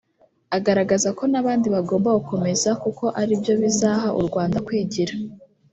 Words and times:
agaragaza 0.57 1.09
ko 1.17 1.23
n’abandi 1.31 1.67
bagomba 1.75 2.09
gukomeza 2.17 2.69
kuko 2.83 3.03
ari 3.21 3.33
byo 3.41 3.53
bizaha 3.61 4.07
u 4.19 4.21
Rwanda 4.27 4.57
kwigira 4.67 5.13